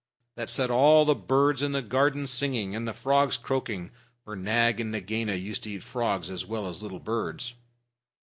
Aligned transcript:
That 0.33 0.49
set 0.49 0.71
all 0.71 1.05
the 1.05 1.13
birds 1.13 1.61
in 1.61 1.73
the 1.73 1.83
garden 1.83 2.25
singing, 2.25 2.75
and 2.75 2.87
the 2.87 2.91
frogs 2.93 3.37
croaking, 3.37 3.91
for 4.25 4.35
Nag 4.35 4.79
and 4.79 4.91
Nagaina 4.91 5.35
used 5.35 5.61
to 5.65 5.69
eat 5.69 5.83
frogs 5.83 6.31
as 6.31 6.43
well 6.43 6.65
as 6.67 6.81
little 6.81 6.97
birds. 6.97 7.53